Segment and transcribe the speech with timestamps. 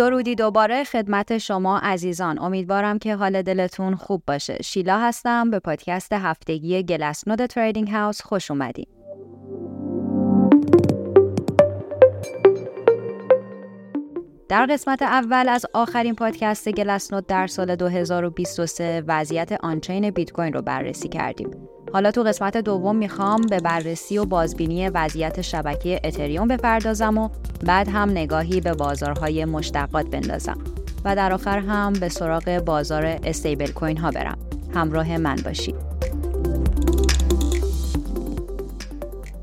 [0.00, 2.38] درودی دوباره خدمت شما عزیزان.
[2.38, 4.58] امیدوارم که حال دلتون خوب باشه.
[4.62, 8.86] شیلا هستم به پادکست هفتگی گلسنود تریدینگ هاوس خوش اومدین.
[14.48, 20.62] در قسمت اول از آخرین پادکست گلسنود در سال 2023 وضعیت آنچین بیت کوین رو
[20.62, 21.50] بررسی کردیم.
[21.92, 27.28] حالا تو قسمت دوم می‌خوام به بررسی و بازبینی وضعیت شبکه اتریوم بپردازم و
[27.66, 30.58] بعد هم نگاهی به بازارهای مشتقات بندازم
[31.04, 34.38] و در آخر هم به سراغ بازار استیبل کوین ها برم.
[34.74, 35.74] همراه من باشید.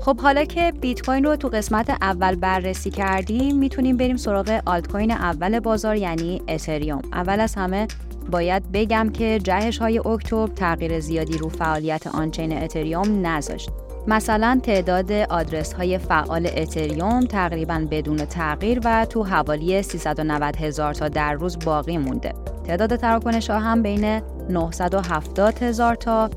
[0.00, 4.88] خب حالا که بیت کوین رو تو قسمت اول بررسی کردیم می‌تونیم بریم سراغ آلت
[4.88, 7.02] کوین اول بازار یعنی اتریوم.
[7.12, 7.88] اول از همه
[8.30, 13.70] باید بگم که جهش های اکتبر تغییر زیادی رو فعالیت آنچین اتریوم نذاشت.
[14.06, 21.08] مثلا تعداد آدرس های فعال اتریوم تقریبا بدون تغییر و تو حوالی 390 هزار تا
[21.08, 22.32] در روز باقی مونده.
[22.66, 26.30] تعداد تراکنش ها هم بین 970 هزار تا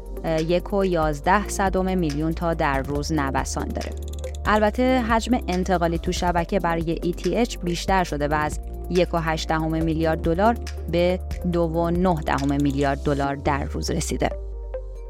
[0.47, 3.91] یک و 11 صدم میلیون تا در روز نوسان داره.
[4.45, 9.83] البته حجم انتقالی تو شبکه برای ETH بیشتر شده و از یک و هشت دهم
[9.83, 10.55] میلیارد دلار
[10.91, 11.19] به
[11.52, 14.30] دو و نه دهم میلیارد دلار در روز رسیده.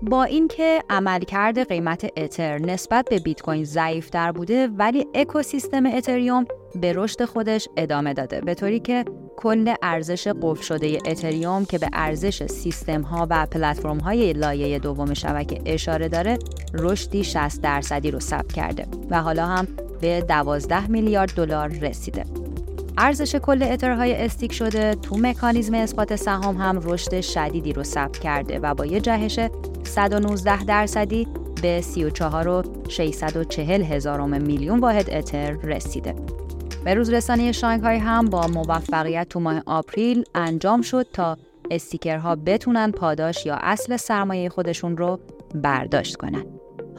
[0.02, 6.46] با اینکه عملکرد قیمت اتر نسبت به بیت کوین ضعیفتر بوده ولی اکوسیستم اتریوم
[6.82, 9.06] به رشد خودش ادامه داده به طوری که
[9.38, 15.14] کل ارزش قفل شده اتریوم که به ارزش سیستم ها و پلتفرم های لایه دوم
[15.14, 16.40] شبکه اشاره داره
[16.74, 19.68] رشدی 60 درصدی رو ثبت کرده و حالا هم
[20.02, 22.45] به 12 میلیارد دلار رسیده.
[22.98, 28.60] ارزش کل اترهای استیک شده تو مکانیزم اثبات سهام هم رشد شدیدی رو ثبت کرده
[28.60, 29.40] و با یه جهش
[29.84, 31.28] 119 درصدی
[31.62, 36.16] به 34 و 640 هزارم میلیون واحد اتر رسیده.
[36.86, 41.38] به روز رسانه شانگهای هم با موفقیت تو ماه آپریل انجام شد تا
[41.72, 45.20] استیکرها بتونن پاداش یا اصل سرمایه خودشون رو
[45.56, 46.46] برداشت کنن.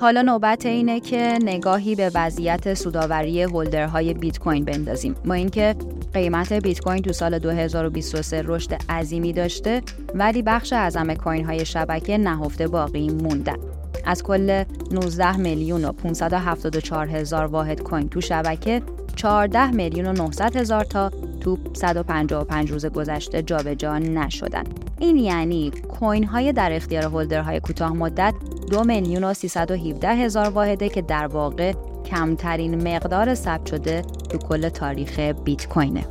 [0.00, 5.74] حالا نوبت اینه که نگاهی به وضعیت سوداوری هولدرهای بیت کوین بندازیم ما اینکه
[6.14, 9.82] قیمت بیت کوین تو سال 2023 رشد عظیمی داشته
[10.14, 13.56] ولی بخش اعظم کوین های شبکه نهفته باقی موندن
[14.04, 18.82] از کل 19 میلیون و 574 هزار واحد کوین تو شبکه
[19.16, 24.64] 14 میلیون و 900 هزار تا تو 155 روز گذشته جابجا نشدن.
[24.98, 28.34] این یعنی کوین های در اختیار هولدرهای کوتاه مدت
[28.70, 31.72] دو میلیون و 317 هزار واحده که در واقع
[32.04, 36.04] کمترین مقدار ثبت شده تو کل تاریخ بیت کوینه.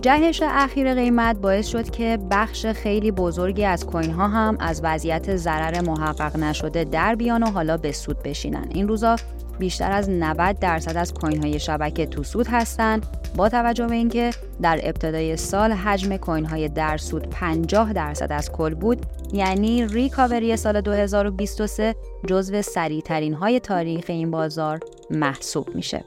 [0.00, 5.36] جهش اخیر قیمت باعث شد که بخش خیلی بزرگی از کوین ها هم از وضعیت
[5.36, 8.66] ضرر محقق نشده در بیان و حالا به سود بشینن.
[8.70, 9.16] این روزا
[9.58, 13.06] بیشتر از 90 درصد از کوین های شبکه تو سود هستند
[13.36, 14.30] با توجه به اینکه
[14.62, 20.56] در ابتدای سال حجم کوین های در سود 50 درصد از کل بود یعنی ریکاوری
[20.56, 21.94] سال 2023
[22.26, 24.80] جزو سریع ترین های تاریخ این بازار
[25.10, 26.04] محسوب میشه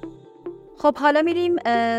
[0.81, 1.55] خب حالا میریم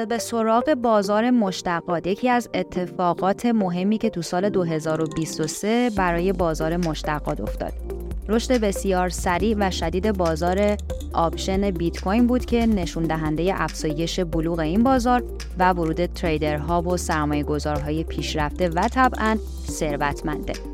[0.08, 7.40] به سراغ بازار مشتقات یکی از اتفاقات مهمی که تو سال 2023 برای بازار مشتقات
[7.40, 7.72] افتاد
[8.28, 10.76] رشد بسیار سریع و شدید بازار
[11.12, 15.24] option بیت کوین بود که نشون دهنده افزایش بلوغ این بازار
[15.58, 19.36] و ورود trader ها و سرمایه گذارهای پیشرفته و طبعا
[19.68, 20.69] ثروتمنده.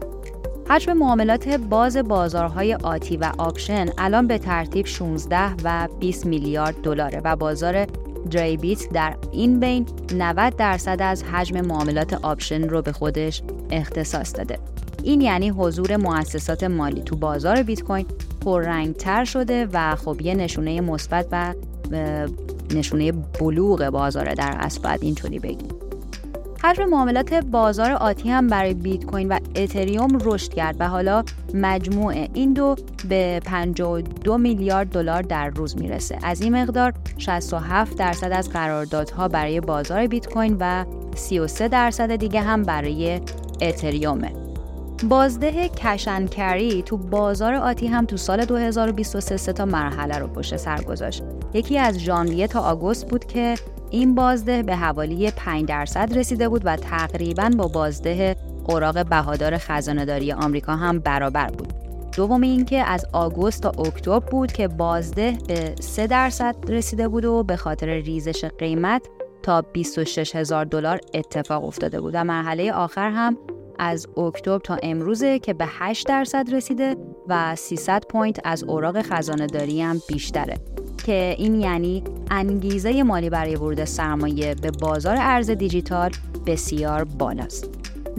[0.69, 7.21] حجم معاملات باز بازارهای آتی و option الان به ترتیب 16 و 20 میلیارد دلاره
[7.25, 7.87] و بازار
[8.31, 14.59] Deribit در این بین 90 درصد از حجم معاملات option رو به خودش اختصاص داده.
[15.03, 18.06] این یعنی حضور مؤسسات مالی تو بازار بیت کوین
[18.41, 21.55] پررنگتر شده و خب یه نشونه مثبت و
[22.75, 25.85] نشونه بلوغ بازاره در اصل باید اینطوری بگیم
[26.65, 31.25] حجم معاملات بازار آتی هم برای بیت کوین و اتریوم رشد کرد و حالا
[31.55, 32.77] مجموع این دو
[33.09, 36.19] به 52 میلیارد دلار در روز می‌رسه.
[36.23, 42.41] از این مقدار 67 درصد از قراردادها برای بازار بیت کوین و 33 درصد دیگه
[42.41, 43.20] هم برای
[43.61, 44.32] اتریومه.
[45.09, 50.82] بازده کشنکری تو بازار آتی هم تو سال 2023 سه تا مرحله رو پشت سر
[50.82, 51.23] گذاشت.
[51.55, 53.55] یکی از ژانویه تا آگوست بود که
[53.91, 58.37] این بازده به حوالی 5 درصد رسیده بود و تقریبا با بازده
[58.69, 61.73] اوراق بهادار خزانهداری آمریکا هم برابر بود.
[62.17, 67.43] دوم اینکه از آگوست تا اکتبر بود که بازده به 3 درصد رسیده بود و
[67.43, 69.03] به خاطر ریزش قیمت
[69.43, 73.37] تا 26 هزار دلار اتفاق افتاده بود و مرحله آخر هم
[73.79, 76.97] از اکتبر تا امروزه که به 8 درصد رسیده
[77.29, 80.75] و 300 point از اوراق خزانه داری هم بیشتره.
[81.06, 86.11] که این یعنی انگیزه مالی برای ورود سرمایه به بازار ارز دیجیتال
[86.47, 87.69] بسیار بالاست.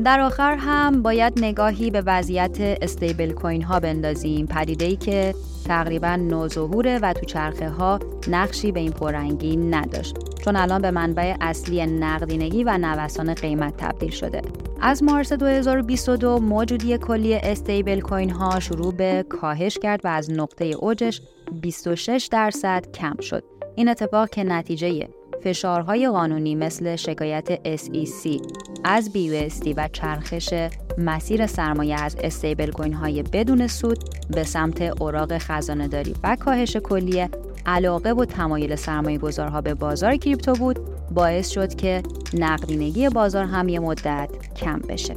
[0.06, 5.36] در آخر هم باید نگاهی به وضعیت stablecoin ها بندازیم پدیده که
[5.66, 11.36] تقریبا نوظهوره و تو چرخه ها نقشی به این پررنگی نداشت چون الان به منبع
[11.42, 14.42] اصلی نقدینگی و نوسان قیمت تبدیل شده.
[14.82, 20.66] از مارس 2022 موجودی کلی استیبل کوین ها شروع به کاهش کرد و از نقطه
[20.66, 21.22] اوجش
[21.62, 23.44] 26 درصد کم شد.
[23.76, 25.08] این اتفاق که نتیجه
[25.44, 28.42] فشارهای قانونی مثل شکایت SEC
[28.84, 30.54] از BUSD و چرخش
[30.98, 36.78] مسیر سرمایه از استیبل کوین های بدون سود به سمت اوراق خزانه داری و کاهش
[36.78, 37.28] کلی
[37.68, 40.80] علاقه و تمایل سرمایه گذارها به بازار کریپتو بود
[41.12, 42.04] باعث شد که
[42.34, 45.16] نقدینگی بازار هم یه مدت کم بشه.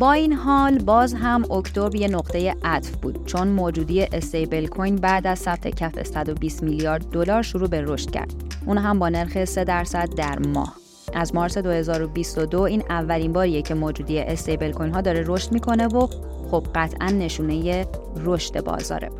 [0.00, 5.26] با این حال باز هم اکتبر یه نقطه عطف بود چون موجودی استیبل کوین بعد
[5.26, 8.34] از ثبت کف 120 میلیارد دلار شروع به رشد کرد.
[8.66, 10.74] اون هم با نرخ 3 درصد در ماه.
[11.14, 16.06] از مارس 2022 این اولین باریه که موجودی استیبل کوین ها داره رشد می‌کنه و
[16.50, 17.86] خب قطعا نشونه
[18.24, 19.10] رشد بازاره.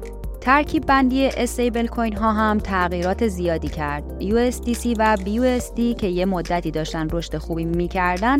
[0.43, 4.05] ترکیب بندی استیبل کوین ها هم تغییرات زیادی کرد.
[4.21, 8.39] USDC و BUSD که یه مدتی داشتن رشد خوبی می‌کردن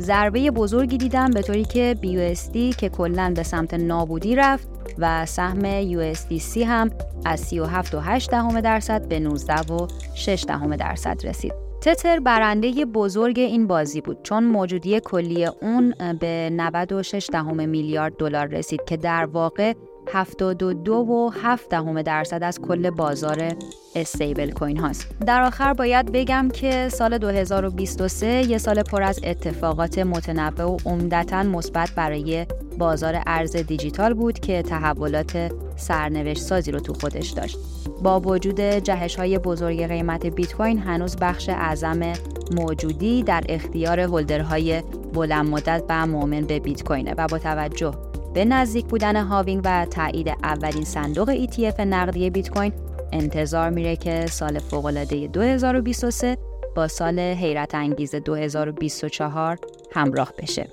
[0.00, 4.68] ضربه بزرگی دیدن به طوری که BUSD که کلا به سمت نابودی رفت
[4.98, 6.90] و سهم USDC هم
[7.24, 10.44] از 37.8 درصد به 19.6
[10.78, 11.52] درصد رسید.
[11.80, 18.46] تتر برنده بزرگ این بازی بود چون موجودی کلی اون به 96 دهم میلیارد دلار
[18.46, 19.74] رسید که در واقع
[20.12, 23.52] 72 و 7 دهم درصد از کل بازار
[23.94, 25.06] استیبل کوین هاست.
[25.26, 31.42] در آخر باید بگم که سال 2023 یه سال پر از اتفاقات متنوع و عمدتا
[31.42, 32.46] مثبت برای
[32.78, 37.58] بازار ارز دیجیتال بود که تحولات سرنوشت سازی رو تو خودش داشت.
[38.02, 42.12] با وجود جهش های بزرگ قیمت بیت کوین هنوز بخش اعظم
[42.56, 44.82] موجودی در اختیار هولدرهای
[45.14, 47.94] بلند مدت و مؤمن به بیت کوینه و با توجه
[48.34, 52.72] به نزدیک بودن هاوینگ و تایید اولین صندوق ETF نقدی بیت کوین
[53.12, 56.36] انتظار میره که سال فوق‌العاده 2023
[56.76, 59.58] با سال حیرت انگیز 2024
[59.92, 60.68] همراه بشه.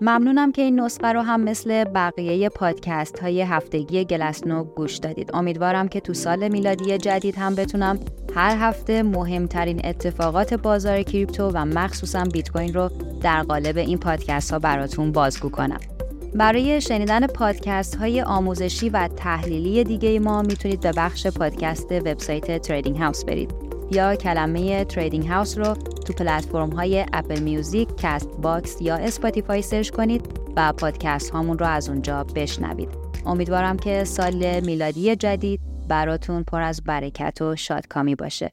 [0.00, 5.30] ممنونم که این نسخه رو هم مثل بقیه پادکست های هفتگی گلسنو گوش دادید.
[5.34, 8.00] امیدوارم که تو سال میلادی جدید هم بتونم
[8.34, 12.90] هر هفته مهمترین اتفاقات بازار crypto و مخصوصا بیت کوین رو
[13.22, 15.93] در قالب این پادکست ها براتون بازگو کنم.
[16.34, 22.96] برای شنیدن پادکست های آموزشی و تحلیلی دیگه ما می‌تونید به بخش پادکست وبسایت Trading
[22.96, 23.54] House برید
[23.90, 30.40] یا کلمه Trading House رو تو پلتفرم های Apple Music، Castbox یا اسپاتیفای search کنید
[30.56, 32.88] و پادکست هامون رو از اونجا بشنوید.
[33.26, 38.52] امیدوارم که سال میلادی جدید براتون پر از برکت و شادکامی باشه.